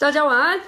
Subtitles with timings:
[0.00, 0.58] 大家晚安，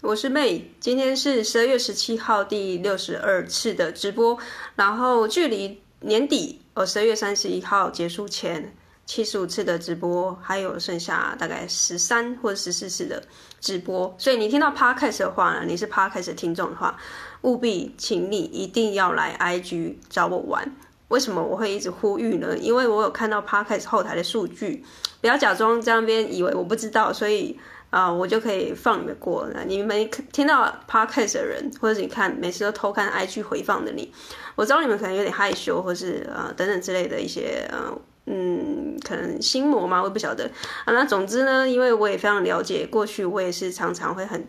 [0.00, 4.36] 我是妹今天是十二月十七号第六十二次的直播，
[4.74, 8.74] 然后距离年底呃十二月三十一号结束前
[9.06, 13.22] 七十五次的直播，还有剩下大概十三或十四次的
[13.60, 16.98] 直播，所以你听到 Podcast 的话呢，你是 Podcast 的听众的话，
[17.42, 20.74] 务必请你一定要来 IG 找我玩。
[21.06, 22.58] 为什么我会一直呼吁呢？
[22.58, 24.84] 因为我有看到 Podcast 后台的数据，
[25.20, 27.56] 不要假装在那边以为我不知道，所以。
[27.92, 29.46] 啊、我就可以放你们过。
[29.66, 34.10] 你们听到 podcast 的人，或者你看每次都偷看 IG 回放的你，
[34.54, 37.92] 我知道你们可能有点害羞，或是呃等等之类的一些呃
[38.24, 40.50] 嗯，可能心魔嘛，我也不晓得
[40.86, 40.92] 啊。
[40.94, 44.42] 那总之呢，因为我也非常了解，过去我也是常常会很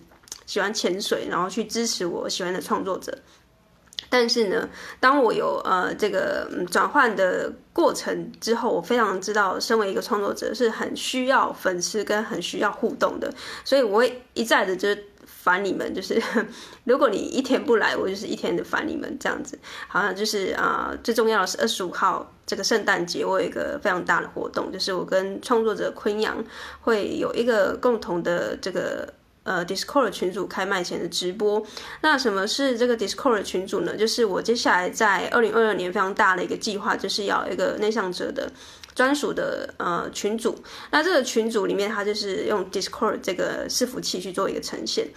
[0.45, 3.14] 喜欢潜水，然后去支持我喜欢的创作者。
[4.09, 16.21] 但是呢，当我有呃这个转换的过程之后，我非常知道，身为一个创作者是很需要粉丝跟很需要互动的，所以我会一再的就是烦你们，就是
[16.85, 19.58] 如果你一天不来，我就是一天的烦你们这样子。
[19.88, 26.44] 好像就是啊、最重要的是二十五号这个圣诞节，我有一个非常大的活动，就是我跟创作者昆阳
[26.81, 29.13] 会有一个共同的这个。
[29.44, 31.61] 呃，Discord 群组开卖前的直播，
[32.02, 33.95] 那什么是这个 Discord 群组呢？
[33.95, 38.52] 就是我接下来在二零二二年非常大的一个计划，就是要一个内向者的
[38.95, 40.58] 专属的呃群组。
[40.91, 45.08] 那这个群组里面，它就是用 Discord 这个伺服器去做一个呈现。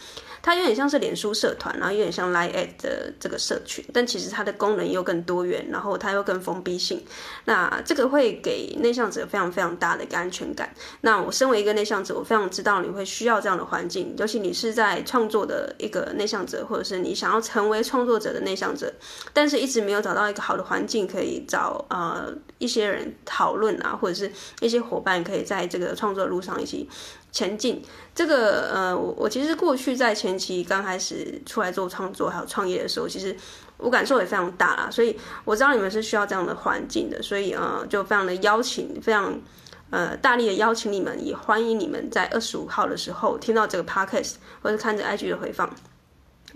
[0.47, 7.05] 它有点像是脸书社团，然后有点像 Line@ 的这个社群，但其实它的功能又更多元，然后它又更封闭性。
[7.47, 10.72] 那这个会给内向者非常非常大的一个安全感。
[11.00, 18.94] 那我身为一个内向者，我非常知道你会需要这样的环境，尤其你是在创作的一个内向者，或者是你想要成为创作者的内向者，
[19.33, 24.30] 但是一直没有找到一个好的环境可以找呃一些人讨论啊，或者是
[24.61, 26.89] 一些伙伴可以在这个创作路上一起。
[27.37, 27.83] 前进
[28.15, 33.37] 这个呃，我我其实过去在前期刚开始出来做创作还有创业的时候，其实
[33.77, 39.39] 我感受也非常大啦，所以我知道你们是需要这样的环境的，所以呃，就非常的邀请，非常
[39.91, 45.69] 呃大力的邀请你们，也欢迎你们在二十五号的时候听到这个 podcast 或者看着 IG 的回放。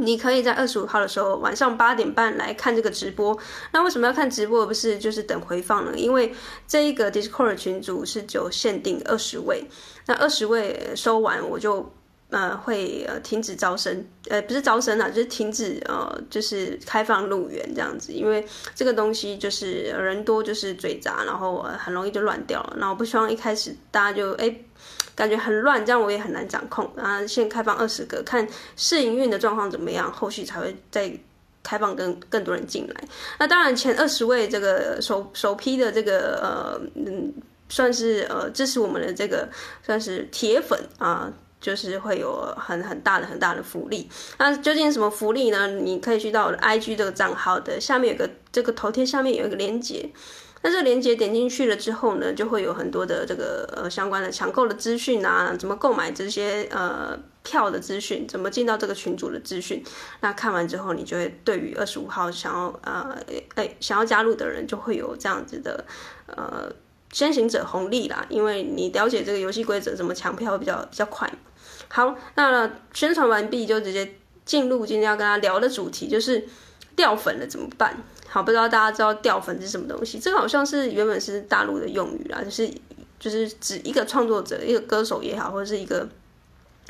[0.00, 3.38] 你可以在二十五号的时候晚上八点半来看这个直播。
[3.72, 5.92] 那为什么要看直播而不是就是等回放呢？
[5.94, 6.34] 因为
[6.66, 9.64] 这一个 Discord 群组是只有限定二十位，
[10.06, 11.92] 那二十位收完我就
[12.30, 18.44] 呃会呃停止招生，呃不是招生啊，就是停止呃就是开放入园这样子，因为
[18.74, 22.76] 这个东西就是人多就是嘴杂，然后很容易就乱掉了。
[22.78, 24.54] 那我不希望一开始大家就哎。
[25.14, 27.26] 感觉很乱，这样我也很难掌控啊。
[27.26, 31.12] 先开放二十个，看试营运的状况怎么样，后续才会再
[31.62, 32.94] 开放更更多人进来。
[33.38, 37.32] 那当然，前二十位这个首首批的这个呃嗯，
[37.68, 39.48] 算是呃支持我们的这个
[39.84, 44.08] 算是铁粉啊，就是会有很很大的很大的福利。
[44.38, 45.66] 那究竟什么福利呢？
[45.68, 50.10] 你可以去到我的 IG 这个账号的下面有个这个头贴下面有一个链接。
[50.62, 59.82] 那这个链接点进去了之后呢，就会有很多的这个呃相关的抢购的资讯啊，怎么购买这些呃票的资讯，怎么进到这个群组的资讯。
[60.20, 63.16] 那看完之后，你就会对于二十五号想要呃
[63.54, 65.82] 哎想要加入的人，就会有这样子的
[66.26, 66.70] 呃
[67.10, 71.32] 先行者红利啦，因为你了解这个游戏规则，怎么抢票比较比较快。
[71.88, 76.46] 好，那宣传完毕就直接进入今天要跟大家聊的主题，就是
[76.94, 77.96] 掉粉了怎么办？
[78.30, 80.18] 好，不知道大家知道掉粉是什么东西？
[80.18, 82.70] 这个好像是原本是大陆的用语啦，就是
[83.18, 86.08] 就是指一个创作者、一个歌手也好，或者是一个。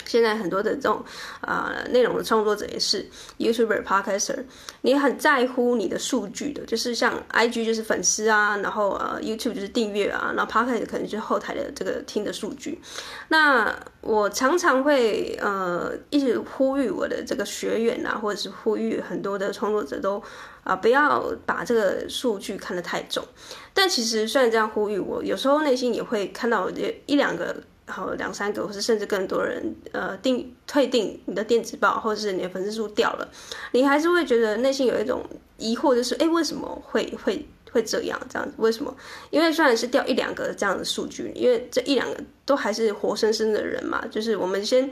[0.05, 1.05] 现在很多的这种
[1.41, 4.45] 啊、内容的创作者也是 YouTuber、Podcaster，
[4.83, 12.81] 你很在乎你的数据的，就是像 IG 就是粉丝啊，然后呃 YouTube 就是订阅啊，然后 Podcast 可能就是后台的这个听的数据。
[13.29, 20.23] 那我常常会呃一直呼吁我的这个学员啊，或者是呼吁很多的创作者都
[20.63, 23.25] 啊、不要把这个数据看得太重。
[23.73, 26.69] 但其实虽然这样呼吁我，有时候内心也会看到
[27.07, 27.57] 一两个。
[27.91, 33.29] 然后两三个，或是甚至更多人，呃，订退订你的电子报，或者是你的粉丝数掉了，
[33.73, 35.25] 你还是会觉得内心有一种
[35.57, 38.17] 疑惑，就是，哎，为什么会会会这样？
[38.29, 38.95] 这样子为什么？
[39.31, 42.17] 因为虽然是掉一两个这样的数据，因为这一两个
[42.47, 44.07] 都还是活生生的人嘛。
[44.09, 44.89] 就是我们先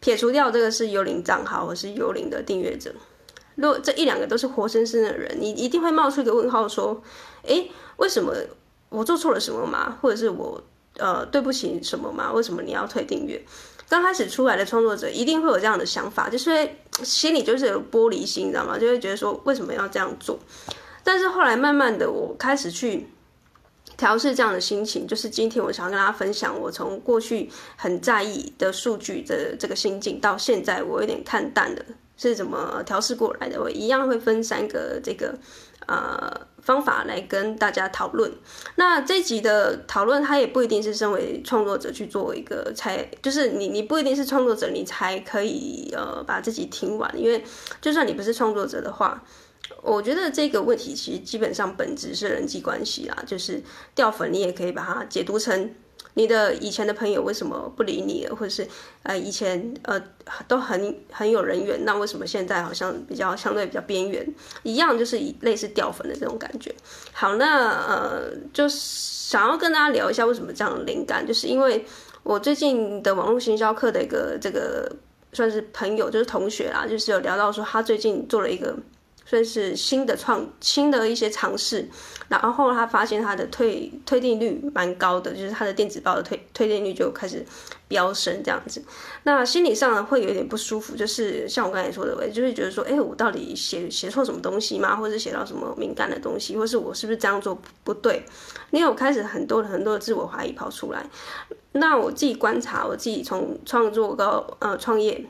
[0.00, 2.92] 撇除掉这个是幽灵账号或是幽灵的订阅者，
[3.54, 7.02] 如果这一两个都是活生生的人，你一定会冒出一个问号，说，
[7.48, 7.66] 哎，
[7.96, 8.34] 为什么
[8.90, 9.96] 我做错了什么吗？
[10.02, 10.62] 或者是我？
[10.98, 12.32] 呃，对不起，什么吗？
[12.32, 13.42] 为什么你要退订阅？
[13.88, 16.68] 刚开始出来的创作者一定会有这样的想法，就是
[17.02, 18.78] 心里就是有玻璃心，你知道吗？
[18.78, 20.38] 就会觉得说为什么要这样做？
[21.04, 23.06] 但是后来慢慢的，我开始去
[23.96, 31.84] 调试这样的心情，就是今天我想要跟大家分享，我从过去很在意的数据的这个心境，到现在我有点看淡了，
[32.16, 33.60] 是怎么调试过来的？
[33.60, 35.34] 我一样会分三个这个
[35.86, 36.30] 呃
[36.60, 38.32] 方法来跟大家讨论。
[38.76, 47.44] 那这集的讨论，它也不一定是身为创作者去做一个才，就是你你不一定是创作者，你才可以呃把自己听完，因为
[47.80, 49.22] 就算你不是创作者的话。
[49.80, 53.62] 我觉得这个问题其实基本上本质是人际关系啦，就是
[53.94, 55.74] 掉粉，你也可以把它解读成
[56.14, 58.66] 你的以前的朋友为什么不理你了，或者是
[59.02, 60.02] 呃以前呃
[60.46, 64.26] 都很很有人缘，那为什么现在好像比较相对比较边缘，
[64.62, 66.74] 一样就是以类似掉粉的这种感觉。
[67.12, 71.84] 好，那呃就想要跟大家聊一下为什么这样灵感，就是因为
[72.22, 74.90] 我最近的网络行销课的一个这个
[75.32, 78.76] 算是朋友，就是同学啦，就是有聊到说他最近做了一个。
[79.24, 81.88] 算是新的创新的一些尝试，
[82.28, 87.44] 然后他发现他的退退订率蛮高的，就是他的电子报的退退订率就开始
[87.88, 88.82] 飙升这样子。
[89.22, 94.96] 那心理上呢会有点不舒服，就是像我刚才说的，我就是觉得说，哎，我到底写写错什么东西吗？
[94.96, 98.24] 或者写到什么敏感的东西，或是我是不是这样做不对？
[98.70, 101.06] 你有开始很多很多的自我怀疑跑出来。
[101.72, 105.24] 那我自己观察，我自己从创作到呃创业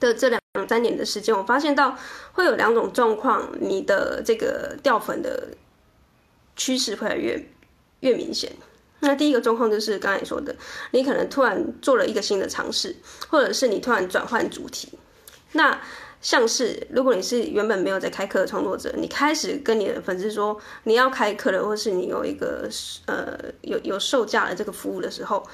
[0.00, 0.45] 的这两。
[0.56, 1.96] 两三年的时间，我发现到
[2.32, 5.48] 会有两种状况，你的这个掉粉的
[6.56, 7.48] 趋势会越
[8.00, 8.50] 越明显。
[9.00, 10.56] 那第一个状况就是刚才说的，
[10.90, 12.96] 你可能突然做了一个新的尝试，
[13.28, 14.98] 或者是你突然转换主题。
[15.52, 15.80] 那
[16.22, 22.68] 像是如果你是原本没有在开课的创作者，你开始跟你的粉丝说你要开课了，或是你有一个
[23.06, 25.46] 呃有有售价的这个服务的时候，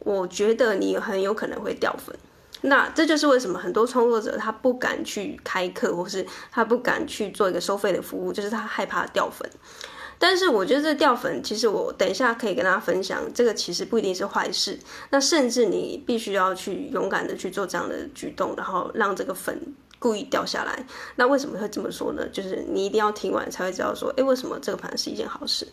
[0.00, 2.16] 我觉得你很有可能会掉粉。
[2.62, 9.48] 那这就是为什么很多创作者他不敢去开课，或是他不敢去做一个收费的服务，就是他害怕掉粉。
[10.18, 14.78] 但是我觉得这掉粉，其实我等一下可以跟大家分享，这个其实不一定是坏事。
[15.10, 19.60] 那甚至你必须要去勇敢的去做这样的举动，然后让这个粉
[19.98, 20.86] 故意掉下来。
[21.16, 22.26] 那为什么会这么说呢？
[22.28, 25.68] 就是你一定要听完才会知道说，诶，为什么这个反而是一件好事。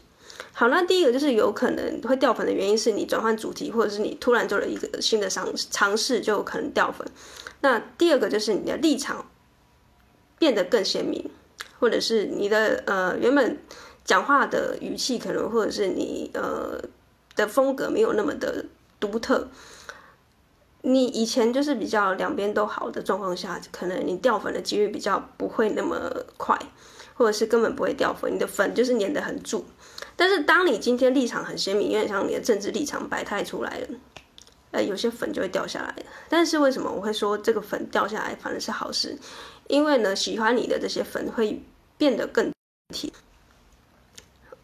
[0.51, 7.07] 好，那第一个就是有可能会掉粉的原因是你转换主题，或者是你突然做了一个新的尝尝试，就可能掉粉。
[7.62, 9.25] 那第二个就是你的立场
[10.38, 11.30] 变得更鲜明，
[11.80, 13.57] 或者是你的呃原本
[14.04, 16.80] 讲话的语气可能，或者是你呃
[17.36, 18.66] 的风格没有那么的
[19.00, 19.48] 独特。
[20.86, 25.98] 你以前就是比较两边都好的状况下，可能你掉粉的几率比较不会那么
[26.36, 26.60] 快，
[27.13, 29.65] 或者是根本不会掉粉，你的粉就是粘得很住。
[30.15, 33.88] 但是当你今天立场很鲜明，有点像你的政治立场摆态出来了，
[34.71, 35.95] 呃，有些粉就会掉下来。
[36.30, 39.18] 但是为什么我会说这个粉掉下来反而是好事？
[39.68, 41.63] 因为呢，喜欢你的这些粉会
[41.98, 42.51] 变得更
[42.94, 43.12] 体。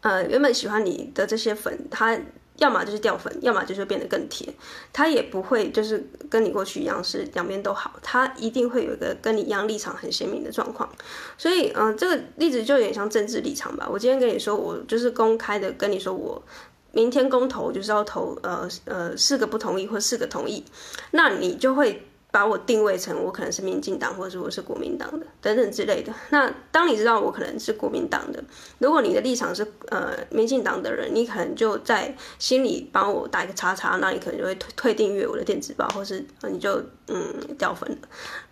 [0.02, 2.18] 呃，原本喜欢你的这些粉，它。
[2.60, 4.48] 要么就是掉粉，要么就是变得更甜。
[4.92, 10.88] 他也不会就是跟你过去一样是两边都好，他一定会有一个跟你一样立场很鲜明的状况。
[11.36, 13.88] 所以，嗯、这个例子就有点像政治立场吧。
[13.90, 16.40] 我今天跟你说，我就是公开的跟你说，我
[16.92, 20.64] 明天公投就是要投呃呃四个不同意或四个同意，
[21.10, 22.06] 那你就会。
[22.30, 26.12] 把我定位成我可能是民进党，或者是我是国民党的等等之类的。
[26.30, 28.42] 那当你知道我可能是国民党的，
[28.78, 38.08] 如果你的立场是呃民进党的人，你可能就在心里帮我打一个叉叉，那你可能就会退退订阅我的电子报，或是你就嗯掉粉了。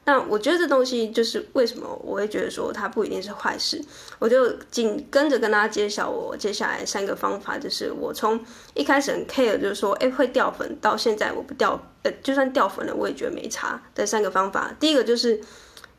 [0.08, 3.78] 那我觉得这东西就是为什么我会觉得说它不一定是坏事，
[4.18, 8.40] 我就紧跟着跟大家揭晓我接下来三个方法，就是我从
[8.72, 14.74] 一开始很 care 就是说，哎，会掉粉，到现在我不掉，呃，就算掉粉了我也觉得没差的三个方法。
[14.80, 15.38] 第一个就是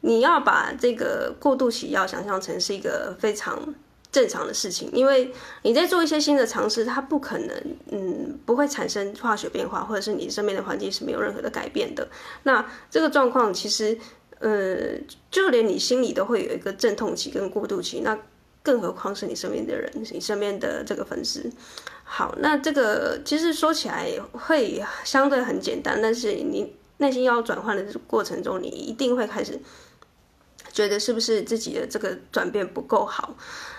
[0.02, 3.76] 你要把这个过渡期要想象成是一个非常。
[4.12, 12.08] 正常的事情，因为你在做一些新的尝试，它不可能，嗯，不会产生化学变化，或者是你身边的环境是没有任何的改变的。
[12.44, 13.98] 那这个状况其实，
[14.40, 14.98] 呃，
[15.30, 18.18] 就连你心里都会有一个阵痛期跟过渡期，那
[18.64, 21.52] 更何况是你身边的人，你身边的这个粉丝。
[22.04, 29.60] 好，那这个其实说起来会相对很简单，但是你内心要转换的过程中，你一定会开始
[30.80, 33.36] 觉得是不是自己的这个转变不够好。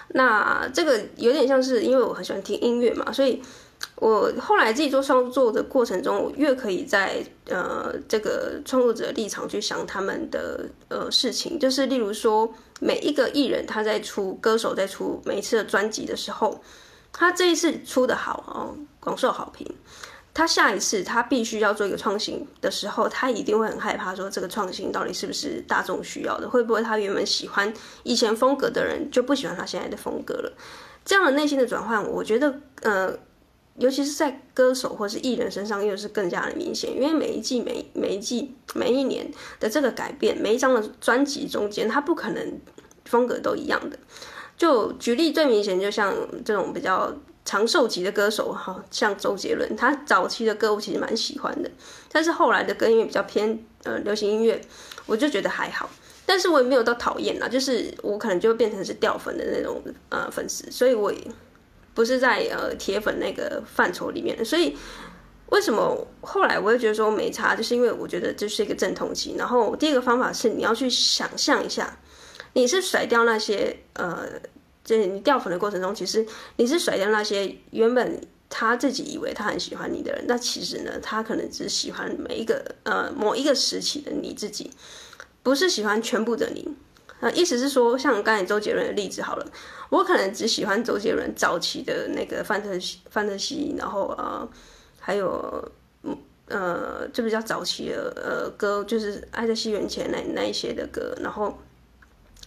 [0.09, 3.41] 那这个有点像是，因为我很喜欢听音乐嘛，所以
[3.97, 16.61] 我后来自己做创作的过程中，我越可以在呃这个创作者的立场去想他们的呃事情，就是例如说每一个艺人他在出歌手在出每一次的专辑的时候，
[17.13, 19.67] 他这一次出的好哦，广受好评。
[20.33, 26.49] 他下一次他必须要做一个创新的时候，他一定会很害怕，说这个创新到底是不是大众需要的？
[26.49, 27.73] 会不会他原本喜欢
[28.05, 30.53] 以前风格的人就不喜欢他现在的风格了？
[31.05, 33.13] 这样的内心的转换，我觉得呃，
[33.77, 36.95] 尤其是在歌手或是艺人身上，又是更加的明显。
[36.95, 42.61] 因为每一季、每每一季、每一年的这个改变，每一张的专辑中间，他不可能
[43.07, 43.99] 风格都一样的。
[44.57, 47.13] 就举例最明显，就像这种比较
[47.51, 51.69] 长寿级的歌手，哈，像周杰伦，他早期的歌我其实蛮喜欢的，
[52.09, 54.61] 但是后来的歌因为比较偏呃流行音乐，
[55.05, 55.91] 我就觉得还好。
[56.25, 61.13] 但是我也没有到讨厌啦，就是我可能就变成是掉粉的那种呃粉丝，所以我
[61.93, 64.45] 不是在呃铁粉那个范畴里面。
[64.45, 64.77] 所以
[65.47, 69.35] 为什么后来我会觉得说没差，就是因为我觉得这是一个阵痛期。
[69.37, 71.99] 然后第一个方法是你要去想象一下，
[72.53, 74.25] 你是甩掉那些呃，
[74.91, 84.69] 就是你掉粉的过程中，其实你是甩掉那些原本他自己以为他很喜欢你的人，那其实呢，他可能只喜欢每一个呃某一个时期的你自己。
[85.43, 86.69] 不是喜欢全部的你，
[87.21, 89.47] 呃，意思是说，像刚才周杰伦的例子好了，
[89.89, 94.47] 我可能只喜欢周杰伦早期的那个范特西，范特西，然后呃，
[94.99, 95.73] 还有
[96.49, 101.57] 呃，就比较早期的呃歌，就是《爱在西元前》那那一些的歌，然后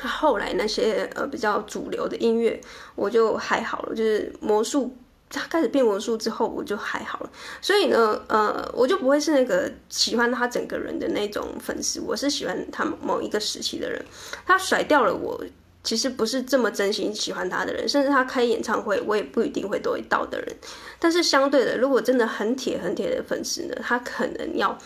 [0.03, 2.59] 他后来那些呃比较主流的音乐，
[2.95, 4.93] 我就还好了，就是魔术。
[5.29, 7.29] 他开始变魔术之后，我就还好了。
[7.59, 11.99] 所以呢，呃，我就不会是那个喜欢他整个人的那种粉丝。
[12.01, 13.99] 我是喜欢他某一个时期的人。
[14.45, 15.43] 他甩掉了我，
[15.83, 17.89] 其实不是这么真心喜欢他的人。
[17.89, 20.55] 甚至他开演唱会，我也不一定会都会到的人。
[20.99, 24.77] 但是相对的，如果真的很铁很铁的粉丝呢，他可能要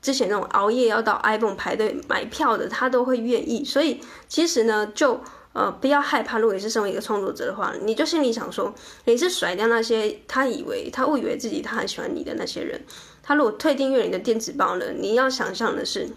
[0.00, 3.64] 之前那种熬夜要到 iPhone 排队买票的，他都会愿意。
[3.64, 5.20] 所以其实呢，就。
[5.54, 6.38] 呃，不要害怕。
[6.38, 8.72] 如果你是身为一个创作者的话，你就心里想说，
[9.06, 12.80] 你是甩掉那些他以为他误以为自己他很喜欢你的那些人。
[13.24, 16.08] 他如果退订阅你的电子报呢，你要想象的是，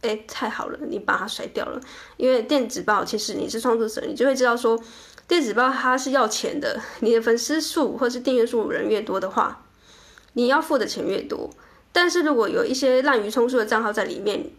[0.00, 1.78] 哎，太好了，你把他甩掉了。
[2.16, 4.80] 因为电子报其实你是创作者，你就会知道说，
[5.28, 6.80] 电子报它是要钱的。
[7.00, 9.66] 你的粉丝数或是订阅数人越多的话，
[10.34, 11.50] 你要付的钱越多。
[11.92, 14.50] 但是如果有一些滥竽充数的账号在里面，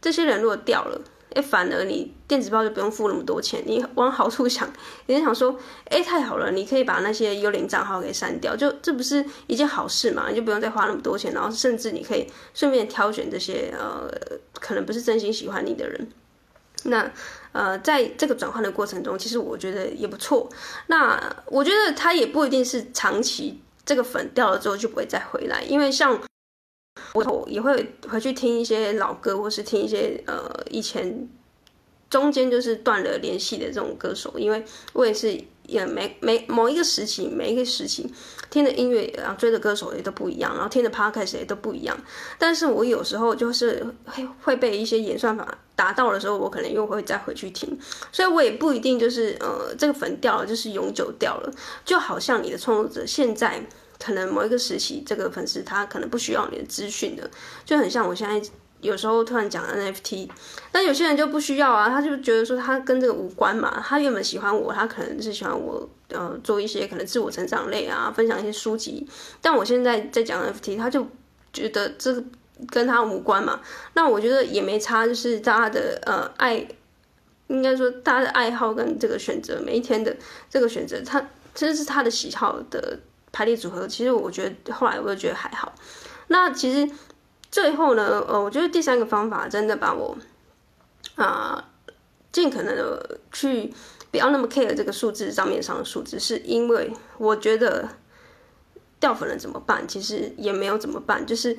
[0.00, 1.00] 这些人如果掉了。
[1.34, 3.60] 哎，反而你电子报就不用付那么多钱。
[3.66, 4.72] 你往好处想，
[5.06, 10.28] 你就想说，哎，太好了，你可以把那些幽灵账号给删掉，就这不是一件好事嘛？
[10.28, 14.08] 你就不用再花那么多钱，然后甚至你可以顺便挑选这些呃，
[14.60, 16.08] 可能不是真心喜欢你的人。
[16.84, 17.10] 那
[17.50, 20.48] 呃，在这个转换的过程中，其实我觉得也不错。
[20.86, 26.16] 那我觉得他也不一定是长期这个粉掉了之后就不会再回来，因为像。
[27.14, 31.28] 我也会回去听一些老歌，或是听一些呃以前
[32.10, 38.12] 中间就是断了联系的这种歌手，因为我也是也每每某一个时期，每一个时期
[38.50, 41.96] 听的音乐，然后追的歌手也都不一样，然后听的 podcast 也都不一样。
[42.36, 47.78] 但是我有时候就是会会被一些演算法达到的时候，我可能又会再回去听，
[48.10, 51.52] 所以我也不一定就是呃这个粉掉了就是永久掉了，
[51.84, 53.64] 就好像你的创作者现在。
[53.98, 57.30] 可能某一个时期，这个粉丝他可能不需要你的资讯的，
[57.64, 60.28] 就很像我现在有时候突然讲 NFT，
[60.70, 63.82] 但有些人就不需要啊，他就觉得说他跟这个无关嘛。
[63.82, 69.06] 他原本喜欢我，他可能是喜欢我，呃，做一些可能自我成长类啊，分享一些书籍。
[69.40, 71.06] 但我现在在讲 NFT，他就
[71.50, 72.22] 觉得这个
[72.68, 73.58] 跟他无关嘛。
[73.94, 76.68] 那我觉得也没差，就是大家的呃爱，
[77.46, 80.14] 应该说大家的爱好跟这个选择，每一天的
[80.50, 82.98] 这个选择，他其实是他的喜好的。
[83.34, 85.74] 排列组合，其实我觉得后来我就觉得还好。
[86.28, 86.88] 那其实
[87.50, 90.16] 最后呢，呃，我觉得第三个方法真的把我
[91.16, 91.68] 啊
[92.30, 93.74] 尽可能的去
[94.12, 97.88] 不要那么 care 这个数字账面上的数字，是因为我觉得
[99.00, 99.86] 掉粉了怎么办？
[99.88, 101.56] 其实也没有怎么办，就是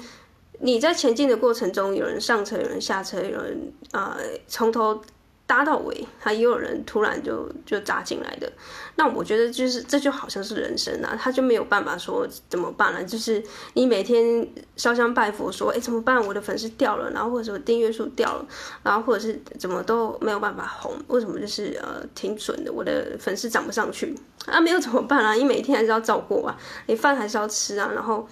[0.62, 4.18] 你在前进的过程中，有人上车，有人下车，有人啊
[4.48, 5.04] 从头。
[5.48, 8.52] 搭到尾，还也有人突然就就扎进来的，
[8.96, 16.26] 那我觉得就是这就好像是人生啊，他就没有办法说怎么办了，就是你每天烧香拜佛说，哎，怎么办？
[16.26, 18.46] 我的粉丝掉了，然后或者说订阅数掉了，
[18.82, 24.16] 然后或者是怎么都没有办法红，为什么就是呃挺准的，我的粉丝涨不上去
[24.48, 24.60] 啊？
[24.60, 25.34] 没有怎么办啊？
[25.34, 28.28] 你每天还是要照顾啊，你饭还是要吃啊，然后。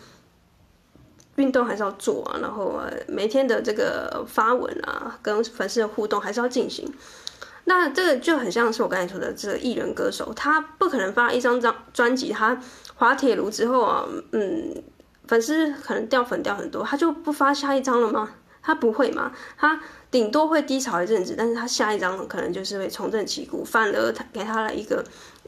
[1.36, 6.92] 运动还是要做啊，然后每天的这个发文啊，跟粉丝的互动还是要进行。
[7.66, 12.60] 那这个就很像是我刚才说的这个艺人歌手，他不可能发一张张专辑，他
[12.96, 14.84] 滑铁卢之后啊，嗯，
[15.28, 18.30] 粉丝可能掉粉掉很多，他就不发下一张了吗？
[18.62, 19.32] 他不会嘛？
[19.58, 19.80] 他
[20.12, 25.04] 顶多会低潮一阵子，但是他下一张可能就是会重振旗鼓，反而他给他了一个。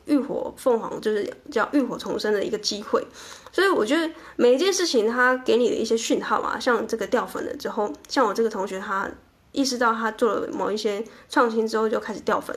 [0.05, 3.05] 浴火凤凰就是叫浴火重生的一个机会，
[3.51, 9.09] 所以我觉得每一件事情他给你的一些讯号啊，像这个掉粉了之后，像我这个同学他
[9.51, 12.55] 意识到他做了某一些创新之后就开始掉粉，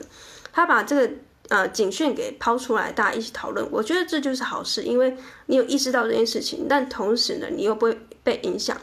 [0.51, 1.13] 他把这个
[1.47, 5.15] 呃警讯给抛出来，大家一起讨论，我觉得这就是好事，因为
[5.47, 8.77] 你有意识到这件事情，但同时呢，你又不会被影响。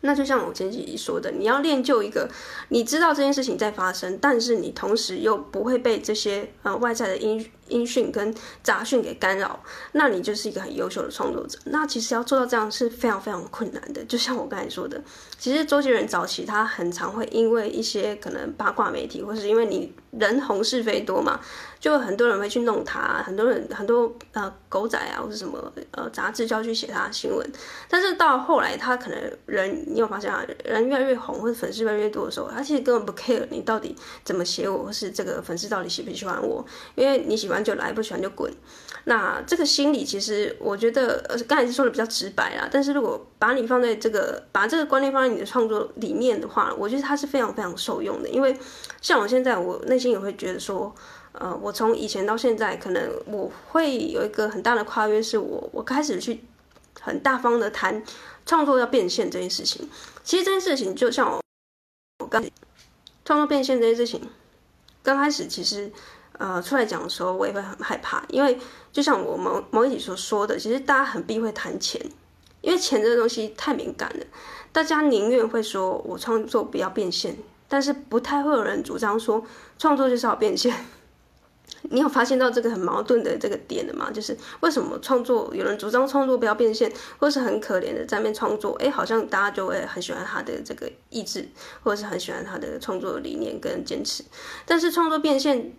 [0.00, 2.28] 那就像我前几集说的，你要练就一个，
[2.68, 9.58] 你知道这件事情在发生，但是你同时又不会被这些呃外在的音音讯跟杂讯给干扰，
[9.92, 11.58] 那你就是一个很优秀的创作者。
[11.66, 14.04] 那其实要做到这样是非常非常困难的。
[14.04, 15.00] 就像我刚才说的，
[15.38, 21.40] 其实周杰伦早期他很常会因为一些可能八卦媒体，或是因为你人红是非多嘛。
[21.80, 27.48] 就很多人会去弄他，很多人很多呃狗仔啊，或者什么呃杂志就要去写他的新闻。
[27.88, 33.94] 但是到后来，他可能人，你有发现啊，人越来越红，或者粉丝越来越多的时候，他其实根本不 care 你到底
[34.24, 38.52] 怎么写我，或是这个粉丝到底喜不喜欢我，因为你喜欢就来，不喜欢就滚。
[39.04, 42.68] 那这个心理其实我觉得，呃，刚才是说的比较直白啦。
[42.70, 48.28] 但是如果把你放在这个，把这个观念放在你的创作里面的话，我觉得它是非常非常受用的。
[48.28, 48.56] 因为
[49.00, 50.94] 像我现在，我内心也会觉得说。
[51.32, 56.42] 呃，我从以前到现在，可能我会有一个很大的跨越，是我我开始去
[57.00, 58.02] 很大方的谈
[58.44, 59.88] 创作要变现这件事情。
[60.24, 61.40] 其实这件事情就像我
[62.24, 62.44] 我刚
[63.24, 64.20] 创作变现这件事情，
[65.00, 65.92] 刚开始其实
[66.38, 68.58] 呃出来讲的时候，我也会很害怕，因为
[68.90, 72.00] 就像我某某一集所说的，其实大家很避讳谈钱，
[72.62, 74.24] 因为钱这个东西太敏感了，
[74.72, 77.36] 大家宁愿会说我创作不要变现，
[77.68, 79.44] 但是不太会有人主张说
[79.78, 80.74] 创作就是要变现。
[81.90, 84.10] 你有发现到这个很矛盾的这个点的吗？
[84.10, 91.46] 就是为什么创作有人主张创作不要变现，或是很可怜的在面创作，哎，好像大家就会很喜欢他的这个意志，
[91.82, 94.24] 或者是很喜欢他的创作理念跟坚持。
[94.66, 95.72] 但是创作变现，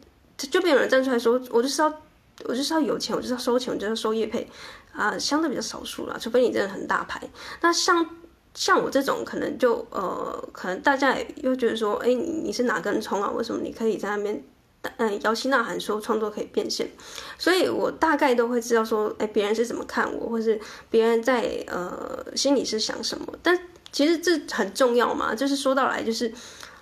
[0.48, 2.02] 就没有人站出来说，我就是要，
[2.46, 4.50] 我就是要有钱，我就是要收钱，我就是要收业配
[4.94, 7.22] 啊，相对比较少数啦，除非你真的很大牌。
[7.62, 8.06] 那像
[8.54, 13.30] 像我这种，可能就呃，可能大家也又觉得说，哎，你是哪根葱啊？
[13.32, 14.44] 为什么你可以在那边？
[14.96, 16.90] 嗯，摇旗呐喊说创作可以变现，
[17.38, 20.58] 所以我大概都会知道说，哎，别人是怎么看我，或是
[20.90, 23.28] 别人在呃心里是想什么。
[23.44, 23.60] 但
[23.92, 26.32] 其实这很重要嘛，就是说到来，就是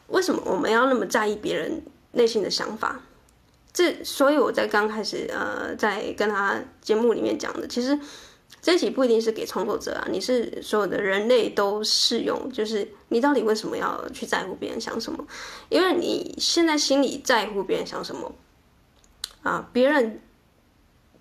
[0.09, 2.99] 为什么我们要那么在意别人内心的想法？
[3.77, 7.99] 这所以我在刚开始呃在跟他节目里面讲的，其实。
[8.59, 12.49] 这集不一定是给创作者啊，你是所有的人类都适用。
[12.51, 15.25] 就是你到底为什么要去在乎别人想什么？
[15.69, 18.33] 因为你现在心里在乎别人想什么
[19.43, 20.19] 啊，别人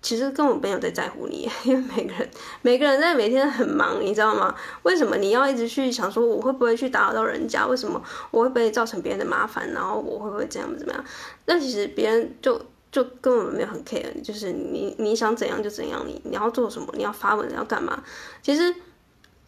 [0.07, 2.29] 其实根本没有在在乎你， 因为每个人
[2.61, 4.55] 每个人在每天很忙，你知道吗？
[4.83, 7.67] 为什么你要一直去想说我会不会去打扰到人家？
[7.67, 9.69] 为什么我会不会造成别人的麻烦？
[9.73, 11.03] 然后我会不会这样怎么样？
[11.47, 12.61] 那其实别人就。
[12.89, 18.01] 就根本没有很 care，就是你你想怎样就怎样，你你要做什么，你要发文要干嘛？
[18.41, 18.73] 其实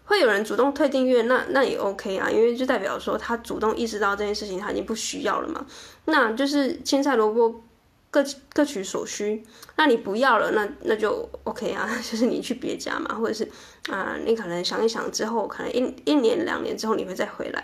[0.03, 5.65] 会有人主动退订阅，那那也 OK 啊，因为就代表说他主动意识到这件事情他已经不需要了嘛。
[6.05, 7.63] 那就是青菜萝卜
[8.09, 9.43] 各各取所需。
[9.75, 13.49] 那你不要了，那那就 OK 啊， 就是你去别家嘛，或者是
[13.89, 17.63] 啊、你可能想一想之后，可能一一年两年之后你会再回来。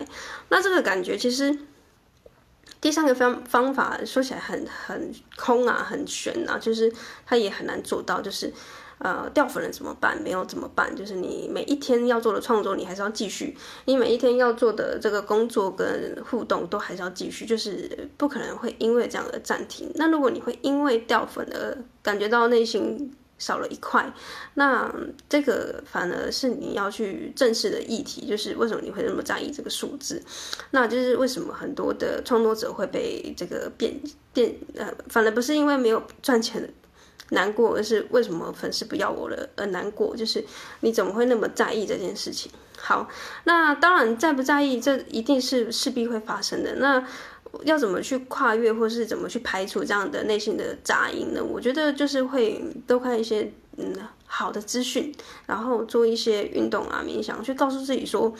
[0.49, 1.58] 那这个感觉其实。
[2.81, 6.93] 第三个方方法说起来很很空啊，很悬啊，就是
[7.25, 8.21] 他也很难做到。
[8.21, 8.53] 就是
[8.97, 10.21] 呃，掉粉了怎么办？
[10.21, 10.95] 没有怎么办？
[10.95, 13.53] 就是你每一天要做的创作，你还是要继续；
[13.86, 17.45] 你每一天要做的这个工作跟互动，都还是要继续。
[17.45, 19.91] 就是不可能会因为这样的暂停。
[19.95, 24.10] 那如果你会因为掉粉而感觉到内心，少了一块，
[24.53, 24.89] 那
[25.27, 30.23] 这个反而是你要去正视的议题，就是为什么你会那么在意这个数字？
[30.71, 33.93] 那就是为什么很多的创作者会被这个变
[34.31, 36.73] 变呃，反而不是因为没有赚钱
[37.29, 40.15] 难过，而是为什么粉丝不要我了而难过？
[40.15, 40.43] 就是
[40.81, 42.51] 你怎么会那么在意这件事情？
[42.77, 43.07] 好，
[43.45, 46.75] 那当然在不在意，这一定是势必会发生的。
[46.75, 47.05] 那。
[47.63, 51.41] 要怎么去跨越，或是怎么去排除这样的内心的杂音呢？
[51.41, 58.33] 我觉得就是会多看一些嗯好的资讯，然后做一些运动啊、冥想，去告诉自己说，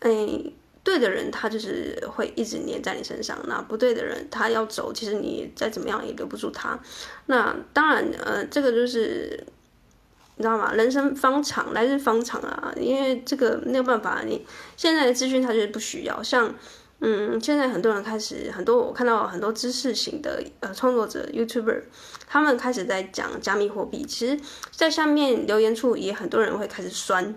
[0.00, 0.28] 哎，
[0.84, 6.78] 对的人他就是会一直黏在你身上，那不对的人他要走，其实你再怎么样也留不住他。
[7.26, 9.44] 那当然，呃，这个就是
[10.36, 10.72] 你知道吗？
[10.74, 16.54] 人生方长，来日方长啊，因为这个没有办法，你现在的资讯他就是不需要像。
[17.00, 21.82] 嗯，现在很多人开始，很多我看到很多知识型的呃创作者 YouTuber，
[22.26, 24.06] 他们开始在讲加密货币。
[24.06, 27.34] 其实，在下面留言处也很多人会开始酸。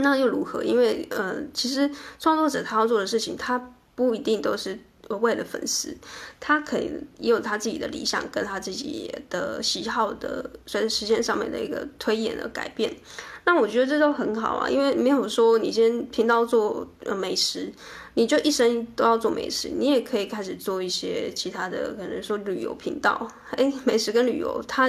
[0.00, 0.62] 那又如何？
[0.62, 4.78] 因为呃，其实创作者他要做的事情，他不一定都是
[5.20, 5.96] 为了粉丝，
[6.38, 12.94] 他可以也有他自己的理想跟他自己的喜好的，随着时间上面的一个推演而改变。
[13.44, 17.72] 那我觉得这都很好啊，因为没有说你先频道做呃美食，
[18.14, 23.26] 你就一生都要做美食，你也可以开始做一些其他的，可能说旅游频道。
[23.52, 24.88] 哎，美食跟旅游它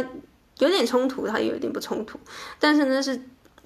[0.60, 2.20] 有点冲突，它也有点不冲突，
[2.60, 3.20] 但是呢是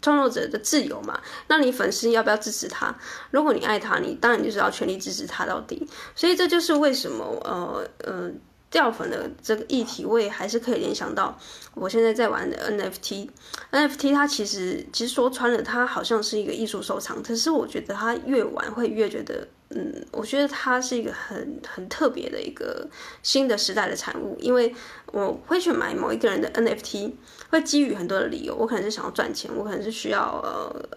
[0.06, 1.20] 创作者的自由嘛。
[1.48, 2.96] 那你粉丝要不要支持他？
[3.32, 5.88] 如果你爱他，你当然就是要全力支持他到底。
[6.16, 8.32] 所以这就是为什么呃呃。
[8.76, 11.40] 掉粉的这个议题，我也还是可以联想到
[11.76, 13.30] 我现在在玩的 NFT。
[13.72, 17.24] NFT 它其实其实说穿了，它好像是一个艺术收藏。
[17.24, 22.86] 可是我觉得它越玩会越觉得，嗯，我觉得它是一个很很特别的一个
[23.24, 24.36] 新的时代的产物。
[24.42, 24.76] 因为
[25.14, 27.14] 我会去买某一个人的 NFT，
[27.50, 28.54] 会基于很多的理由。
[28.54, 30.90] 我可能是想要赚钱，我可能是需要呃，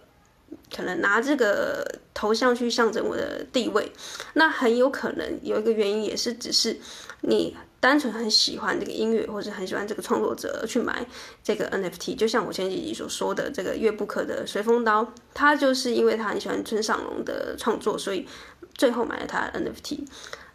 [0.75, 3.89] 可能拿这个头像去象征我的地位。
[4.33, 6.77] 那很有可能有一个原因也是只是
[7.21, 7.55] 你。
[7.79, 11.05] 单纯很喜欢这个音乐，或者很喜欢这个创作者去买
[11.41, 18.27] 这个 NFT，就像我前几集所说的这个月布克的随风刀，他就是因为他很喜欢村上隆的创作，所以
[18.73, 19.99] 最后买了他的 NFT。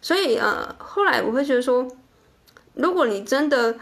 [0.02, 1.88] 所以呃，后来我会觉得说，
[2.74, 3.74] 如果你真的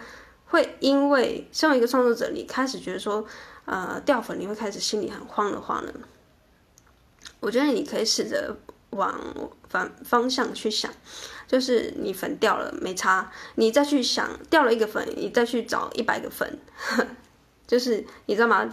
[0.46, 3.26] 会因为身为一个创作者，你开始觉得说
[3.64, 5.92] 呃掉粉，你会开始心里很慌的话呢，
[7.40, 8.56] 我觉得你可以试着
[8.92, 9.14] 往
[9.68, 10.90] 反方向去想。
[11.48, 16.58] 就是你粉掉了没差，你再去想掉了一个粉，你再去找一百个粉，
[17.68, 18.66] 就是你知道吗？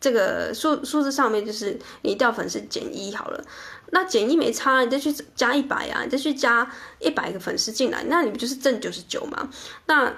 [0.00, 3.44] 这个数数字上面就是你掉粉是减一好了，
[3.90, 6.66] 那减一没差，你再去加一百啊，你再去加
[7.00, 9.50] 一百个粉丝进来，那你不就是挣九十九吗？
[9.84, 10.10] 那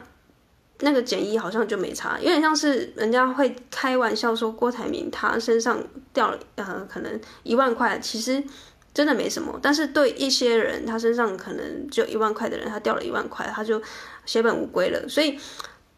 [0.79, 8.45] 那个减一好像就没差，有点像是人家会开玩笑说郭台铭他身上掉了呃可能一万块，其实。
[8.95, 13.83] 真的没什么，但是对一些人，他身上可能只有一万块的人，他掉了一万块，他就
[14.25, 15.09] 血本无归了。
[15.09, 15.37] 所以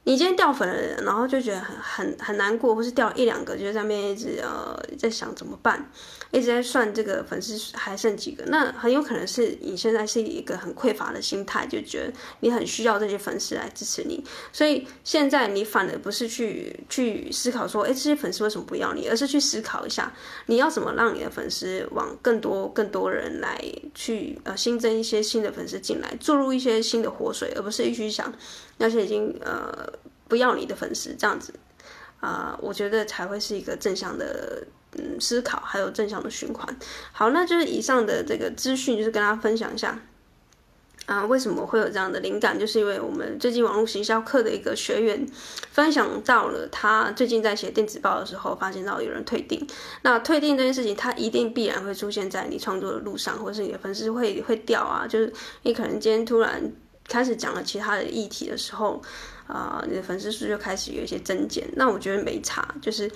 [0.05, 5.91] 你今天掉粉了，然后就觉得很很很难过，或是掉一两个，就在那边一直呃在想怎么办。
[6.33, 20.13] 一直在算这个粉丝还剩几个，那很有可能是你现在是一个很匮乏的心态，就觉得你很需要这些粉丝来支持你，所以现在你反而不是去去思考说，哎，这些粉丝为什么不要你，而是去思考一下，
[20.47, 23.63] 你要怎么让你的粉丝往更多更多人来
[23.95, 28.33] 去呃新增一些新的粉丝进来，注入一些新的活水，而不是一直想
[28.79, 29.89] 那些已经呃
[30.29, 31.55] 不要你的粉丝这样子
[32.27, 34.67] 啊，我觉得才会是一个正向的。
[34.99, 36.67] 嗯，思考还有正向的循环。
[37.13, 39.99] 好，那就是以上的这个资讯，就是跟大家分享一下
[41.05, 42.59] 啊，为什么会有这样的灵感？
[42.59, 45.27] 就是因为我们最近网络行销课的一个学员
[45.71, 49.67] 分享到了，他最近在写电子报的时候，发现到有人退订。
[50.01, 55.07] 那退订这件事情，它一定必然会出现在你创作的路上，或是你的粉丝会会掉啊。
[55.07, 55.31] 就是
[55.65, 56.73] 你可能今天突然
[57.07, 59.03] 开始讲了其他的议题的时候。
[59.47, 63.11] 啊、你的粉丝数就开始有一些增减，那我觉得没差，就是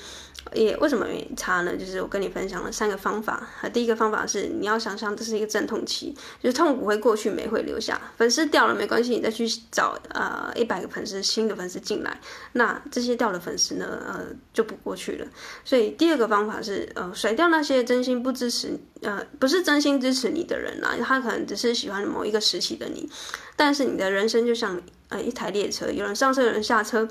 [0.55, 1.77] 也为什么没差呢？
[1.77, 3.49] 就是我跟你分享了三个方法。
[3.73, 8.01] 第一个方法是你要想象这是一个阵痛期，就是痛苦会过去，美会留下。
[8.17, 12.21] 粉丝掉了没关系，你再去找呃一百个粉丝，新的粉丝进来，
[12.53, 15.27] 那这些掉的粉丝呢，呃就不过去了。
[15.65, 23.11] 所以第二个方法是呃甩掉那些真心不支持，呃不是真心支持你的人啦，他可能只是喜欢某一个时期的你，
[23.57, 24.81] 但是你的人生就像。
[25.11, 27.07] 呃，一台列车，有人上车，有人下车。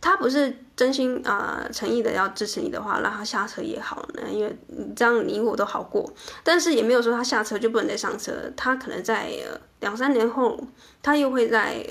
[0.00, 4.56] 他不是真心啊、诚意的要支持你的话，让他下车也好呢，因为
[4.94, 6.08] 这样你我都好过。
[6.44, 9.28] 但是也没有说他下车就不能再上车，他可能在
[9.80, 10.56] 两三年后，
[11.02, 11.84] 他又会在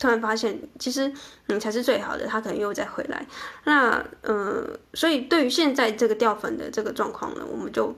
[0.00, 1.12] 突然发现，其实
[1.46, 3.24] 你才是最好的，他可能又再回来。
[3.62, 7.94] 那嗯、所以对于现在这个掉粉的这个状况呢，我们就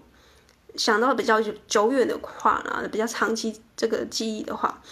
[0.77, 4.83] 想到比较久远的话呢，比较长期这个记忆的话。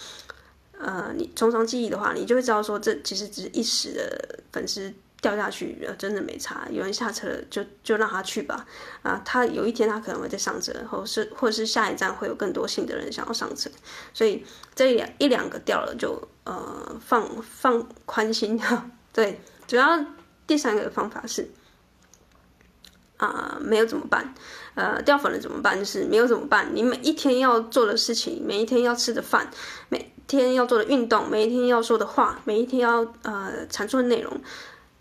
[0.79, 6.67] 呃，你从长计议的话，你就会知道说，这其实只是一时的粉丝掉下去，呃，真的没差。
[6.69, 8.65] 有人下车了，就就让他去吧。
[9.01, 13.69] 啊，他有一天他可能会再上车，或是或是下一站会有更多新的人想要上车。
[14.13, 18.89] 所以这两一两个掉了就呃放放宽心哈。
[19.13, 20.05] 对，主要
[20.45, 21.49] 第三个方法是
[23.17, 24.35] 啊，没有怎么办？
[24.75, 25.79] 呃，掉粉了怎么办？
[25.79, 26.69] 就是没有怎么办？
[26.73, 29.49] 你每一天要做的事情，每一天要吃的饭，
[29.87, 34.35] 每天要做的运动，每一天要说的话，每一天要呃产出的内容，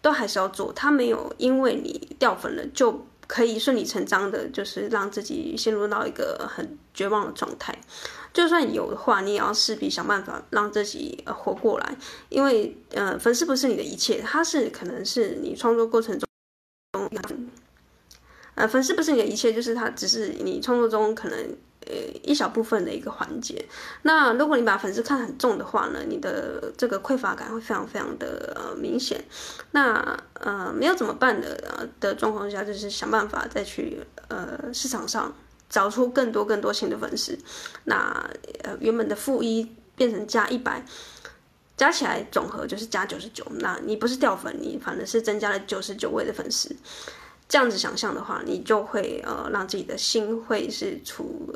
[0.03, 0.73] 都还是要做。
[0.73, 7.77] 他没有因为你掉粉了就可以顺理成章的，就是让自己陷入到一个很绝望的状态。
[8.33, 11.97] 就算有的话，你也要势必想办法让自己活过来。
[12.29, 16.29] 因为呃，粉丝不是你的一切，他是可能是你创作过程中，
[18.57, 21.57] 呃，粉丝不是你的一切，就是他只是你创作中可能。
[21.87, 23.65] 呃一小部分的一个环节。
[24.03, 29.25] 那如果你把粉丝看很重的话呢，你的这个匮乏感会非常非常的呃明显。
[29.73, 35.35] 那呃没有怎么办的的状况下，就是想办法再去呃市场上
[35.69, 37.39] 找出更多更多新的粉丝。
[37.85, 38.29] 那
[38.63, 40.85] 呃原本的负一变成加一百。
[41.77, 46.73] 加起来总和就是加九十九，那你不是掉粉，你反而是增加了九十九位的粉丝。
[47.49, 51.55] 这样子想象的话，你就会呃让自己的心会是处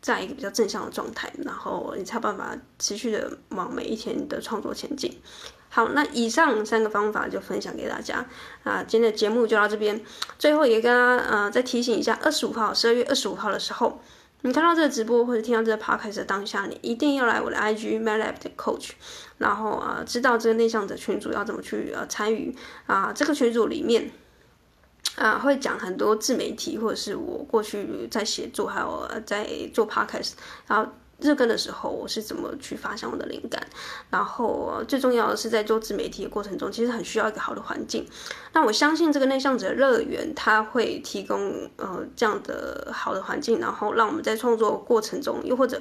[0.00, 5.20] 在一个比较正向的状态，然后你才有办法持续的往每一天的创作前进。
[5.68, 8.24] 好，那以上三个方法就分享给大家
[8.62, 10.00] 啊，今天的节目就到这边。
[10.38, 14.00] 最后也跟大家呃再提醒一下，二十五号，十二月二十五号的时候。
[14.46, 18.90] 你看到这个直播或者听到这个 podcast 的当下，你一定要来我的 IG mylab 的 Coach，
[19.38, 24.10] 然后啊，知道这个内向者群组要怎么去呃参与啊，这个群组里面
[25.16, 30.32] 啊会讲很多自媒体或者是我过去在写作还有在做 podcast，
[30.66, 30.90] 然后。
[31.20, 33.64] 日更的时候，我是怎么去发现我的灵感？
[34.10, 38.04] 然后最重要的是，在做自媒体的过程中，其实很需要一个好的环境。
[38.52, 45.80] 那我相信这个内向者乐园，它会提供呃这样的好的环境，然后让我们在创作过程中，又或者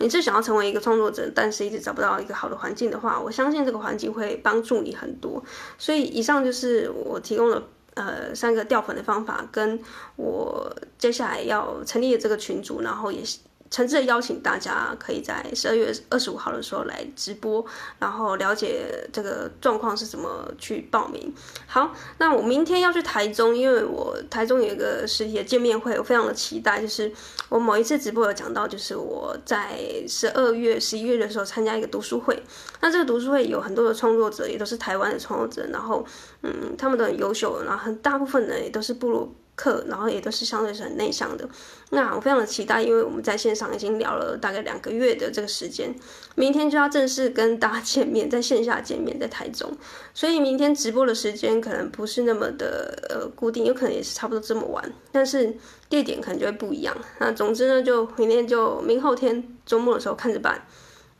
[0.00, 5.42] 你是想要成为一个创作者，但是一直找不到一个好的环境的话，我相信这个环境会帮助你很多。
[5.78, 7.62] 所以以上就是我提供的
[7.94, 9.80] 呃三个掉粉的方法，跟
[10.16, 13.38] 我接下来要成立的这个群组，然后也是。
[13.74, 17.66] 诚挚的邀请大家，可以在十二月二十五号的时候来直播，
[17.98, 21.34] 然后了解这个状况是怎么去报名。
[21.66, 26.80] 好，那我明天要去台中，因为我台中有一个实体的见面会，我非常的期待。
[26.80, 27.12] 就是
[27.48, 32.40] 我某一次直播有讲到，就是我在十二月、十一月的时候参加一个读书会，
[32.80, 36.06] 那这个读书会有很多的创作者，也都是台湾的创作者，然后
[36.42, 39.28] 嗯，他们都很优秀，然后很大部分人也都是部落。
[39.56, 41.48] 课，然后也都是相对是很内向的。
[41.90, 45.94] 那我非常的期待，因为我们在线上已经聊了大概两个月的这个时间，
[46.34, 49.70] 明天就要正式跟大家见面，在线下见面，在台中。
[50.12, 55.56] 所以明天直播的时间可能不是那么的呃固定，有可能也是差不多这么晚，但是
[55.88, 56.96] 地点可能就会不一样。
[57.20, 60.66] 那总之呢，就明天就明后天周末的时候看着办。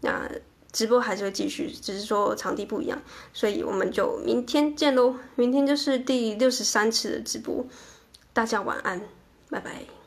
[0.01, 0.29] 那
[0.73, 3.01] 直播还是会继续，只是说场地不一样。
[3.33, 7.65] 所以我们就明天见喽，明天就是第六十三次的直播。
[8.35, 9.01] 大家晚安，
[9.49, 10.04] 拜拜。